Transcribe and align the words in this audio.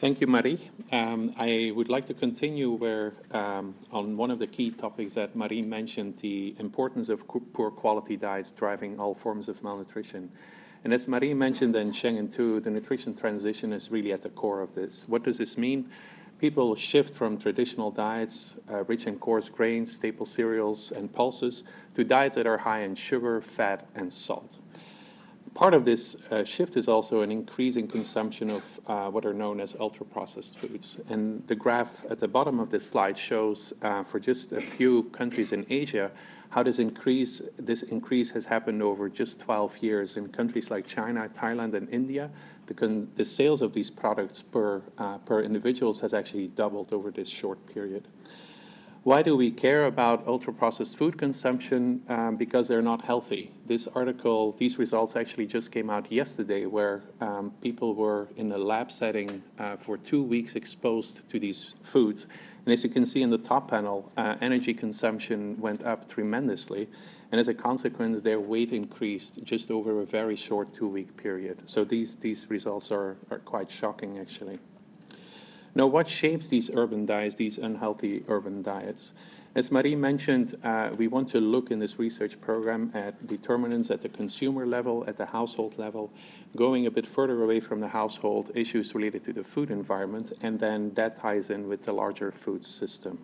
Thank 0.00 0.20
you, 0.20 0.28
Marie. 0.28 0.70
Um, 0.92 1.34
I 1.36 1.72
would 1.74 1.88
like 1.88 2.06
to 2.06 2.14
continue 2.14 2.70
where 2.70 3.14
um, 3.32 3.74
on 3.90 4.16
one 4.16 4.30
of 4.30 4.38
the 4.38 4.46
key 4.46 4.70
topics 4.70 5.14
that 5.14 5.34
Marie 5.34 5.60
mentioned, 5.60 6.18
the 6.18 6.54
importance 6.60 7.08
of 7.08 7.26
poor 7.26 7.72
quality 7.72 8.16
diets 8.16 8.52
driving 8.52 9.00
all 9.00 9.12
forms 9.12 9.48
of 9.48 9.60
malnutrition. 9.64 10.30
And 10.84 10.94
as 10.94 11.08
Marie 11.08 11.34
mentioned 11.34 11.74
in 11.74 11.90
Shenggen 11.90 12.32
2, 12.32 12.60
the 12.60 12.70
nutrition 12.70 13.12
transition 13.12 13.72
is 13.72 13.90
really 13.90 14.12
at 14.12 14.22
the 14.22 14.28
core 14.28 14.60
of 14.60 14.72
this. 14.72 15.04
What 15.08 15.24
does 15.24 15.36
this 15.36 15.58
mean? 15.58 15.90
People 16.38 16.76
shift 16.76 17.16
from 17.16 17.36
traditional 17.36 17.90
diets, 17.90 18.54
uh, 18.70 18.84
rich 18.84 19.08
in 19.08 19.18
coarse 19.18 19.48
grains, 19.48 19.92
staple 19.92 20.26
cereals, 20.26 20.92
and 20.92 21.12
pulses, 21.12 21.64
to 21.96 22.04
diets 22.04 22.36
that 22.36 22.46
are 22.46 22.58
high 22.58 22.82
in 22.82 22.94
sugar, 22.94 23.40
fat, 23.40 23.88
and 23.96 24.12
salt 24.12 24.58
part 25.54 25.74
of 25.74 25.84
this 25.84 26.16
uh, 26.30 26.44
shift 26.44 26.76
is 26.76 26.88
also 26.88 27.22
an 27.22 27.30
increasing 27.30 27.86
consumption 27.86 28.50
of 28.50 28.62
uh, 28.86 29.10
what 29.10 29.24
are 29.26 29.34
known 29.34 29.60
as 29.60 29.76
ultra-processed 29.78 30.58
foods. 30.58 30.98
And 31.08 31.46
the 31.46 31.54
graph 31.54 32.04
at 32.10 32.18
the 32.18 32.28
bottom 32.28 32.60
of 32.60 32.70
this 32.70 32.86
slide 32.86 33.18
shows 33.18 33.72
uh, 33.82 34.04
for 34.04 34.18
just 34.18 34.52
a 34.52 34.60
few 34.60 35.04
countries 35.04 35.52
in 35.52 35.66
Asia 35.68 36.10
how 36.50 36.62
this 36.62 36.78
increase, 36.78 37.42
this 37.58 37.82
increase 37.82 38.30
has 38.30 38.44
happened 38.44 38.82
over 38.82 39.08
just 39.08 39.40
12 39.40 39.78
years. 39.78 40.16
In 40.16 40.28
countries 40.28 40.70
like 40.70 40.86
China, 40.86 41.28
Thailand, 41.28 41.74
and 41.74 41.88
India, 41.90 42.30
the, 42.66 43.06
the 43.16 43.24
sales 43.24 43.60
of 43.60 43.72
these 43.72 43.90
products 43.90 44.42
per, 44.42 44.82
uh, 44.96 45.18
per 45.18 45.42
individuals 45.42 46.00
has 46.00 46.14
actually 46.14 46.48
doubled 46.48 46.92
over 46.92 47.10
this 47.10 47.28
short 47.28 47.64
period. 47.66 48.08
Why 49.08 49.22
do 49.22 49.38
we 49.38 49.50
care 49.50 49.86
about 49.86 50.26
ultra 50.26 50.52
processed 50.52 50.98
food 50.98 51.16
consumption? 51.16 52.02
Um, 52.10 52.36
because 52.36 52.68
they're 52.68 52.82
not 52.82 53.00
healthy. 53.00 53.50
This 53.66 53.88
article, 53.94 54.52
these 54.58 54.78
results 54.78 55.16
actually 55.16 55.46
just 55.46 55.72
came 55.72 55.88
out 55.88 56.12
yesterday, 56.12 56.66
where 56.66 57.04
um, 57.22 57.50
people 57.62 57.94
were 57.94 58.28
in 58.36 58.52
a 58.52 58.58
lab 58.58 58.92
setting 58.92 59.42
uh, 59.58 59.78
for 59.78 59.96
two 59.96 60.22
weeks 60.22 60.56
exposed 60.56 61.26
to 61.30 61.40
these 61.40 61.74
foods. 61.84 62.26
And 62.66 62.72
as 62.74 62.84
you 62.84 62.90
can 62.90 63.06
see 63.06 63.22
in 63.22 63.30
the 63.30 63.38
top 63.38 63.70
panel, 63.70 64.12
uh, 64.18 64.36
energy 64.42 64.74
consumption 64.74 65.58
went 65.58 65.82
up 65.86 66.10
tremendously. 66.10 66.86
And 67.32 67.40
as 67.40 67.48
a 67.48 67.54
consequence, 67.54 68.20
their 68.22 68.40
weight 68.40 68.72
increased 68.72 69.42
just 69.42 69.70
over 69.70 70.02
a 70.02 70.04
very 70.04 70.36
short 70.36 70.74
two 70.74 70.86
week 70.86 71.16
period. 71.16 71.62
So 71.64 71.82
these, 71.82 72.16
these 72.16 72.50
results 72.50 72.92
are, 72.92 73.16
are 73.30 73.38
quite 73.38 73.70
shocking, 73.70 74.18
actually. 74.18 74.58
Now, 75.74 75.86
what 75.86 76.08
shapes 76.08 76.48
these 76.48 76.70
urban 76.74 77.06
diets, 77.06 77.34
these 77.34 77.58
unhealthy 77.58 78.24
urban 78.28 78.62
diets? 78.62 79.12
As 79.54 79.72
Marie 79.72 79.96
mentioned, 79.96 80.56
uh, 80.62 80.90
we 80.96 81.08
want 81.08 81.28
to 81.30 81.40
look 81.40 81.70
in 81.70 81.78
this 81.78 81.98
research 81.98 82.40
program 82.40 82.90
at 82.94 83.26
determinants 83.26 83.90
at 83.90 84.00
the 84.02 84.08
consumer 84.08 84.66
level, 84.66 85.04
at 85.06 85.16
the 85.16 85.26
household 85.26 85.78
level, 85.78 86.12
going 86.56 86.86
a 86.86 86.90
bit 86.90 87.06
further 87.06 87.42
away 87.42 87.60
from 87.60 87.80
the 87.80 87.88
household, 87.88 88.50
issues 88.54 88.94
related 88.94 89.24
to 89.24 89.32
the 89.32 89.42
food 89.42 89.70
environment, 89.70 90.32
and 90.42 90.60
then 90.60 90.92
that 90.94 91.18
ties 91.18 91.50
in 91.50 91.68
with 91.68 91.84
the 91.84 91.92
larger 91.92 92.30
food 92.30 92.64
system. 92.64 93.18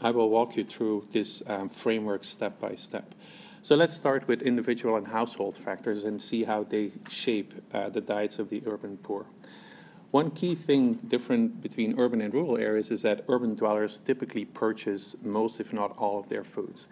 I 0.00 0.10
will 0.10 0.30
walk 0.30 0.56
you 0.56 0.64
through 0.64 1.08
this 1.12 1.42
um, 1.46 1.68
framework 1.68 2.24
step 2.24 2.58
by 2.58 2.74
step. 2.74 3.14
So 3.62 3.76
let's 3.76 3.94
start 3.94 4.26
with 4.26 4.40
individual 4.40 4.96
and 4.96 5.06
household 5.06 5.56
factors 5.56 6.04
and 6.04 6.20
see 6.20 6.44
how 6.44 6.64
they 6.64 6.92
shape 7.08 7.52
uh, 7.74 7.90
the 7.90 8.00
diets 8.00 8.38
of 8.38 8.48
the 8.48 8.62
urban 8.66 8.96
poor. 8.96 9.26
One 10.10 10.32
key 10.32 10.56
thing 10.56 10.94
different 11.06 11.62
between 11.62 11.98
urban 11.98 12.20
and 12.20 12.34
rural 12.34 12.58
areas 12.58 12.90
is 12.90 13.02
that 13.02 13.24
urban 13.28 13.54
dwellers 13.54 13.98
typically 14.04 14.44
purchase 14.44 15.14
most, 15.22 15.60
if 15.60 15.72
not 15.72 15.96
all, 15.98 16.18
of 16.18 16.28
their 16.28 16.42
foods. 16.42 16.88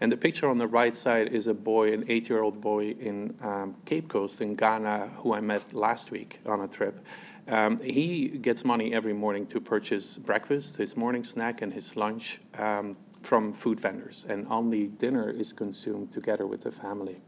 And 0.00 0.10
the 0.10 0.16
picture 0.16 0.48
on 0.48 0.56
the 0.56 0.68
right 0.68 0.94
side 0.94 1.28
is 1.28 1.48
a 1.48 1.54
boy, 1.54 1.92
an 1.92 2.04
eight 2.08 2.28
year 2.28 2.42
old 2.42 2.60
boy 2.60 2.90
in 2.92 3.34
um, 3.42 3.74
Cape 3.86 4.08
Coast 4.08 4.40
in 4.40 4.54
Ghana, 4.54 5.10
who 5.16 5.34
I 5.34 5.40
met 5.40 5.74
last 5.74 6.12
week 6.12 6.38
on 6.46 6.60
a 6.60 6.68
trip. 6.68 7.04
Um, 7.48 7.80
he 7.80 8.28
gets 8.28 8.64
money 8.64 8.94
every 8.94 9.12
morning 9.12 9.46
to 9.46 9.60
purchase 9.60 10.16
breakfast, 10.16 10.76
his 10.76 10.96
morning 10.96 11.24
snack, 11.24 11.62
and 11.62 11.72
his 11.72 11.96
lunch 11.96 12.40
um, 12.56 12.96
from 13.22 13.52
food 13.52 13.80
vendors. 13.80 14.24
And 14.28 14.46
only 14.48 14.86
dinner 14.86 15.28
is 15.28 15.52
consumed 15.52 16.12
together 16.12 16.46
with 16.46 16.62
the 16.62 16.70
family. 16.70 17.20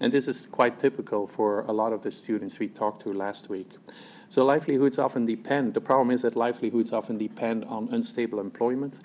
And 0.00 0.10
this 0.10 0.26
is 0.26 0.46
quite 0.46 0.78
typical 0.78 1.26
for 1.26 1.60
a 1.62 1.72
lot 1.72 1.92
of 1.92 2.02
the 2.02 2.10
students 2.10 2.58
we 2.58 2.68
talked 2.68 3.02
to 3.02 3.12
last 3.12 3.50
week. 3.50 3.72
So 4.28 4.44
livelihoods 4.44 4.98
often 4.98 5.24
depend, 5.24 5.74
the 5.74 5.80
problem 5.80 6.10
is 6.10 6.22
that 6.22 6.36
livelihoods 6.36 6.92
often 6.92 7.16
depend 7.16 7.64
on 7.64 7.88
unstable 7.92 8.40
employment. 8.40 9.00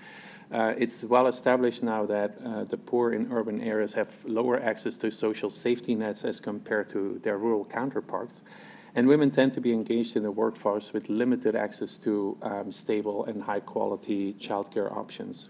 Uh, 0.52 0.74
it's 0.78 1.04
well 1.04 1.28
established 1.28 1.82
now 1.82 2.06
that 2.06 2.38
uh, 2.44 2.66
the 2.66 2.78
poor 2.78 3.14
in 3.14 3.32
urban 3.32 3.62
areas 3.62 3.94
have 3.94 4.10
lower 4.26 4.62
access 4.62 4.96
to 4.96 5.10
social 5.10 5.50
safety 5.50 5.96
nets 5.96 6.26
as 6.26 6.40
compared 6.40 6.90
to 6.90 7.20
their 7.24 7.38
rural 7.38 7.64
counterparts. 7.64 8.42
And 8.96 9.08
women 9.08 9.32
tend 9.32 9.54
to 9.54 9.62
be 9.62 9.72
engaged 9.72 10.18
in 10.18 10.24
the 10.24 10.32
workforce 10.32 10.92
with 10.92 11.08
limited 11.08 11.56
access 11.56 11.98
to 12.00 12.38
um, 12.42 12.72
stable 12.72 13.24
and 13.26 13.42
high 13.42 13.62
quality 13.62 14.34
childcare 14.34 14.92
options. 14.92 15.50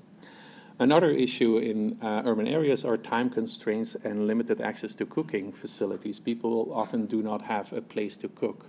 Another 0.77 1.09
issue 1.09 1.57
in 1.57 1.97
uh, 2.01 2.21
urban 2.25 2.47
areas 2.47 2.85
are 2.85 2.97
time 2.97 3.29
constraints 3.29 3.95
and 4.03 4.27
limited 4.27 4.61
access 4.61 4.93
to 4.95 5.05
cooking 5.05 5.51
facilities. 5.51 6.19
People 6.19 6.71
often 6.73 7.07
do 7.07 7.23
not 7.23 7.41
have 7.41 7.73
a 7.73 7.81
place 7.81 8.17
to 8.17 8.27
cook. 8.29 8.67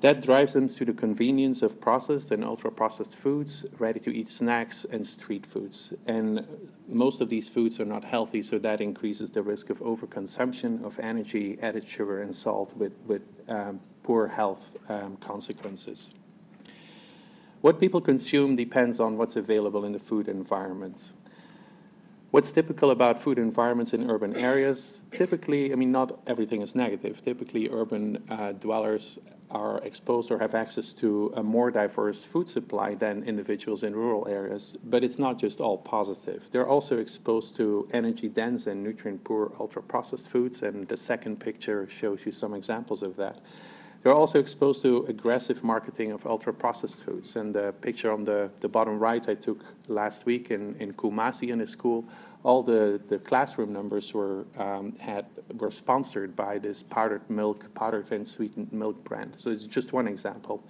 That 0.00 0.24
drives 0.24 0.52
them 0.52 0.68
to 0.68 0.84
the 0.84 0.92
convenience 0.92 1.62
of 1.62 1.80
processed 1.80 2.30
and 2.30 2.44
ultra 2.44 2.70
processed 2.70 3.16
foods, 3.16 3.66
ready 3.80 3.98
to 4.00 4.14
eat 4.14 4.28
snacks, 4.28 4.86
and 4.88 5.04
street 5.04 5.44
foods. 5.44 5.92
And 6.06 6.46
most 6.86 7.20
of 7.20 7.28
these 7.28 7.48
foods 7.48 7.80
are 7.80 7.84
not 7.84 8.04
healthy, 8.04 8.42
so 8.42 8.58
that 8.60 8.80
increases 8.80 9.28
the 9.30 9.42
risk 9.42 9.70
of 9.70 9.78
overconsumption 9.80 10.84
of 10.84 11.00
energy, 11.00 11.58
added 11.62 11.84
sugar, 11.84 12.22
and 12.22 12.32
salt 12.32 12.76
with, 12.76 12.92
with 13.06 13.22
um, 13.48 13.80
poor 14.04 14.28
health 14.28 14.70
um, 14.88 15.16
consequences. 15.16 16.10
What 17.60 17.80
people 17.80 18.00
consume 18.00 18.54
depends 18.54 19.00
on 19.00 19.18
what's 19.18 19.34
available 19.34 19.84
in 19.84 19.90
the 19.90 19.98
food 19.98 20.28
environment. 20.28 21.10
What's 22.30 22.52
typical 22.52 22.90
about 22.90 23.22
food 23.22 23.38
environments 23.38 23.94
in 23.94 24.10
urban 24.10 24.36
areas? 24.36 25.00
Typically, 25.12 25.72
I 25.72 25.76
mean, 25.76 25.90
not 25.90 26.20
everything 26.26 26.60
is 26.60 26.74
negative. 26.74 27.24
Typically, 27.24 27.70
urban 27.70 28.22
uh, 28.28 28.52
dwellers 28.52 29.18
are 29.50 29.78
exposed 29.78 30.30
or 30.30 30.38
have 30.38 30.54
access 30.54 30.92
to 30.92 31.32
a 31.36 31.42
more 31.42 31.70
diverse 31.70 32.24
food 32.24 32.46
supply 32.46 32.94
than 32.94 33.24
individuals 33.24 33.82
in 33.82 33.96
rural 33.96 34.28
areas. 34.28 34.76
But 34.84 35.04
it's 35.04 35.18
not 35.18 35.38
just 35.38 35.58
all 35.58 35.78
positive. 35.78 36.46
They're 36.52 36.68
also 36.68 36.98
exposed 36.98 37.56
to 37.56 37.88
energy 37.94 38.28
dense 38.28 38.66
and 38.66 38.84
nutrient 38.84 39.24
poor 39.24 39.52
ultra 39.58 39.82
processed 39.82 40.28
foods, 40.28 40.60
and 40.60 40.86
the 40.86 40.98
second 40.98 41.40
picture 41.40 41.88
shows 41.88 42.26
you 42.26 42.32
some 42.32 42.52
examples 42.52 43.02
of 43.02 43.16
that. 43.16 43.40
They're 44.02 44.14
also 44.14 44.38
exposed 44.38 44.82
to 44.82 45.04
aggressive 45.08 45.64
marketing 45.64 46.12
of 46.12 46.24
ultra 46.24 46.54
processed 46.54 47.04
foods. 47.04 47.34
And 47.34 47.52
the 47.52 47.74
picture 47.80 48.12
on 48.12 48.24
the, 48.24 48.50
the 48.60 48.68
bottom 48.68 48.98
right 48.98 49.28
I 49.28 49.34
took 49.34 49.64
last 49.88 50.24
week 50.24 50.50
in, 50.50 50.76
in 50.76 50.92
Kumasi 50.92 51.50
in 51.50 51.60
a 51.60 51.66
school, 51.66 52.04
all 52.44 52.62
the, 52.62 53.00
the 53.08 53.18
classroom 53.18 53.72
numbers 53.72 54.14
were, 54.14 54.46
um, 54.56 54.94
had, 55.00 55.26
were 55.56 55.72
sponsored 55.72 56.36
by 56.36 56.58
this 56.58 56.82
powdered 56.84 57.28
milk, 57.28 57.72
powdered 57.74 58.10
and 58.12 58.26
sweetened 58.26 58.72
milk 58.72 59.02
brand. 59.02 59.34
So 59.36 59.50
it's 59.50 59.64
just 59.64 59.92
one 59.92 60.06
example. 60.06 60.62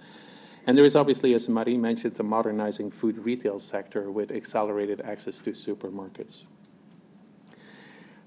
And 0.65 0.77
there 0.77 0.85
is 0.85 0.95
obviously, 0.95 1.33
as 1.35 1.47
Marie 1.47 1.77
mentioned, 1.77 2.15
the 2.15 2.23
modernizing 2.23 2.91
food 2.91 3.17
retail 3.19 3.59
sector 3.59 4.11
with 4.11 4.31
accelerated 4.31 5.01
access 5.01 5.39
to 5.41 5.51
supermarkets. 5.51 6.45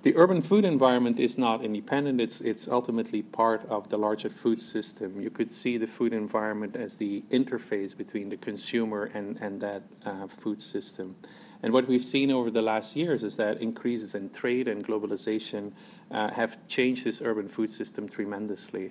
The 0.03 0.17
urban 0.17 0.43
food 0.43 0.65
environment 0.65 1.21
is 1.21 1.39
not 1.39 1.65
independent, 1.65 2.21
it's, 2.21 2.41
it's 2.41 2.67
ultimately 2.67 3.23
part 3.23 3.65
of 3.67 3.89
the 3.89 3.97
larger 3.97 4.31
food 4.31 4.61
system. 4.61 5.21
You 5.21 5.31
could 5.31 5.53
see 5.53 5.79
the 5.79 5.87
food 5.87 6.13
environment 6.13 6.75
as 6.75 6.95
the 6.95 7.23
interface 7.31 7.97
between 7.97 8.29
the 8.29 8.37
consumer 8.37 9.13
and, 9.15 9.37
and 9.41 9.61
that 9.61 9.85
uh, 10.05 10.27
food 10.27 10.61
system. 10.61 11.15
And 11.63 11.73
what 11.73 11.87
we've 11.87 12.03
seen 12.03 12.33
over 12.33 12.51
the 12.51 12.63
last 12.63 12.97
years 12.97 13.23
is 13.23 13.37
that 13.37 13.61
increases 13.63 14.17
in 14.17 14.31
trade 14.31 14.67
and 14.67 14.85
globalization 14.85 15.71
uh, 16.11 16.33
have 16.33 16.59
changed 16.67 17.05
this 17.05 17.23
urban 17.23 17.49
food 17.49 17.71
system 17.71 18.09
tremendously. 18.09 18.91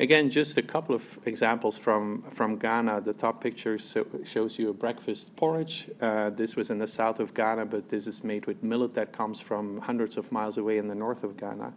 Again, 0.00 0.30
just 0.30 0.56
a 0.56 0.62
couple 0.62 0.94
of 0.94 1.18
examples 1.26 1.76
from, 1.76 2.24
from 2.32 2.56
Ghana. 2.56 3.02
The 3.02 3.12
top 3.12 3.42
picture 3.42 3.78
so, 3.78 4.06
shows 4.24 4.58
you 4.58 4.70
a 4.70 4.72
breakfast 4.72 5.36
porridge. 5.36 5.90
Uh, 6.00 6.30
this 6.30 6.56
was 6.56 6.70
in 6.70 6.78
the 6.78 6.88
south 6.88 7.20
of 7.20 7.34
Ghana, 7.34 7.66
but 7.66 7.88
this 7.88 8.06
is 8.06 8.24
made 8.24 8.46
with 8.46 8.62
millet 8.62 8.94
that 8.94 9.12
comes 9.12 9.40
from 9.40 9.80
hundreds 9.80 10.16
of 10.16 10.32
miles 10.32 10.56
away 10.56 10.78
in 10.78 10.88
the 10.88 10.94
north 10.94 11.24
of 11.24 11.36
Ghana. 11.36 11.72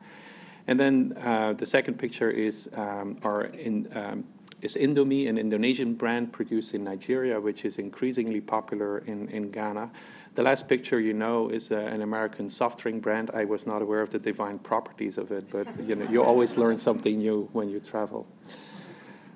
And 0.68 0.80
then 0.80 1.18
uh, 1.22 1.54
the 1.54 1.66
second 1.66 2.00
picture 2.00 2.32
is 2.32 2.70
um, 2.74 3.18
our 3.24 3.44
in, 3.44 3.90
um, 3.96 4.24
is 4.66 4.76
Indomie, 4.76 5.30
an 5.30 5.38
Indonesian 5.38 5.94
brand 5.94 6.34
produced 6.34 6.74
in 6.74 6.84
Nigeria, 6.84 7.40
which 7.40 7.64
is 7.64 7.78
increasingly 7.78 8.42
popular 8.42 8.98
in, 9.00 9.30
in 9.30 9.52
Ghana. 9.52 9.92
The 10.34 10.44
last 10.44 10.68
picture 10.68 11.00
you 11.00 11.14
know 11.14 11.50
is 11.50 11.72
uh, 11.72 11.76
an 11.76 12.02
American 12.02 12.50
soft 12.50 12.80
drink 12.80 13.02
brand. 13.02 13.32
I 13.34 13.46
was 13.46 13.66
not 13.66 13.82
aware 13.82 14.02
of 14.02 14.10
the 14.10 14.20
divine 14.20 14.60
properties 14.60 15.18
of 15.18 15.32
it, 15.32 15.50
but 15.50 15.68
you 15.88 15.96
know, 15.96 16.10
you 16.10 16.24
always 16.24 16.58
learn 16.58 16.78
something 16.78 17.20
new 17.20 17.48
when 17.54 17.70
you 17.70 17.80
travel. 17.80 18.28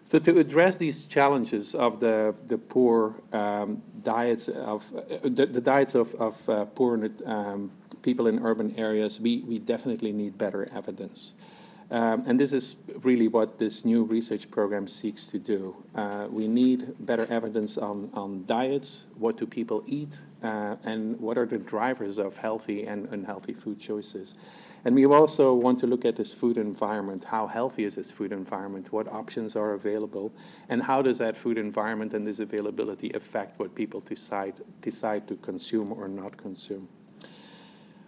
So 0.04 0.18
to 0.18 0.40
address 0.40 0.78
these 0.78 1.06
challenges 1.06 1.76
of 1.76 2.00
the, 2.00 2.34
the 2.48 2.58
poor 2.58 3.14
um, 3.31 3.84
diets 4.02 4.48
of 4.50 4.84
uh, 4.98 5.20
the, 5.22 5.46
the, 5.46 5.62
diets 5.62 5.94
of, 5.94 6.16
of 6.16 6.50
uh, 6.50 6.66
poor 6.66 7.08
um, 7.26 7.72
people 8.02 8.26
in 8.26 8.44
urban 8.44 8.74
areas, 8.76 9.20
we, 9.20 9.42
we 9.42 9.60
definitely 9.60 10.12
need 10.12 10.38
better 10.38 10.68
evidence. 10.74 11.34
Um, 11.91 12.24
and 12.27 12.39
this 12.39 12.53
is 12.53 12.75
really 13.01 13.27
what 13.27 13.57
this 13.57 13.83
new 13.83 14.03
research 14.03 14.51
program 14.51 14.88
seeks 14.88 15.25
to 15.27 15.39
do. 15.39 15.75
Uh, 15.95 16.27
we 16.30 16.47
need 16.47 16.94
better 17.00 17.25
evidence 17.31 17.80
on, 17.80 18.12
on 18.13 18.45
diets, 18.45 19.06
what 19.18 19.38
do 19.38 19.47
people 19.47 19.83
eat, 19.88 20.21
uh, 20.44 20.75
and 20.83 21.19
what 21.19 21.36
are 21.38 21.47
the 21.47 21.57
drivers 21.57 22.19
of 22.19 22.38
healthy 22.38 22.86
and 22.86 23.07
unhealthy 23.12 23.53
food 23.53 23.80
choices. 23.80 24.36
And 24.86 24.94
we 24.94 25.06
also 25.07 25.53
want 25.56 25.80
to 25.80 25.88
look 25.88 26.06
at 26.06 26.15
this 26.15 26.31
food 26.31 26.57
environment. 26.57 27.24
How 27.24 27.47
healthy 27.47 27.86
is 27.86 27.95
this 27.95 28.12
food 28.12 28.31
environment? 28.31 28.94
What 28.94 29.07
options 29.07 29.56
are 29.56 29.74
available? 29.74 30.31
And 30.69 30.83
how 30.83 31.01
does 31.01 31.18
that 31.18 31.35
food 31.35 31.57
environment 31.57 32.13
and 32.13 32.25
this 32.25 32.39
availability 32.39 33.12
affect 33.13 33.59
what 33.59 33.74
people 33.74 34.01
decide, 34.01 34.53
decide 34.81 35.27
to 35.27 35.35
consume 35.38 35.92
or 35.92 36.07
not 36.07 36.38
consume? 36.38 36.88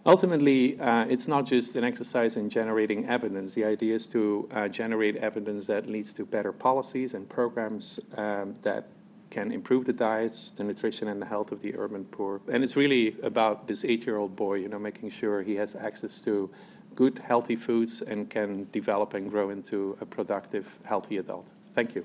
Ultimately, 0.04 0.80
uh, 0.80 1.04
it's 1.04 1.28
not 1.28 1.46
just 1.46 1.76
an 1.76 1.84
exercise 1.84 2.34
in 2.36 2.50
generating 2.50 3.08
evidence. 3.08 3.54
The 3.54 3.64
idea 3.64 3.94
is 3.94 4.08
to 4.08 4.48
uh, 4.52 4.66
generate 4.66 5.16
evidence 5.16 5.66
that 5.66 5.86
leads 5.86 6.12
to 6.14 6.26
better 6.26 6.50
policies 6.50 7.14
and 7.14 7.28
programs 7.28 8.00
um, 8.16 8.54
that 8.62 8.88
can 9.30 9.52
improve 9.52 9.84
the 9.84 9.92
diets, 9.92 10.50
the 10.56 10.64
nutrition, 10.64 11.06
and 11.08 11.22
the 11.22 11.26
health 11.26 11.52
of 11.52 11.62
the 11.62 11.74
urban 11.76 12.04
poor. 12.06 12.40
And 12.50 12.64
it's 12.64 12.74
really 12.74 13.16
about 13.22 13.68
this 13.68 13.84
eight-year-old 13.84 14.34
boy, 14.34 14.54
you 14.54 14.68
know, 14.68 14.78
making 14.78 15.10
sure 15.10 15.40
he 15.40 15.54
has 15.54 15.76
access 15.76 16.20
to 16.22 16.50
good, 16.96 17.20
healthy 17.20 17.56
foods 17.56 18.02
and 18.02 18.28
can 18.28 18.66
develop 18.72 19.14
and 19.14 19.30
grow 19.30 19.50
into 19.50 19.96
a 20.00 20.06
productive, 20.06 20.66
healthy 20.82 21.18
adult. 21.18 21.46
Thank 21.74 21.94
you. 21.94 22.04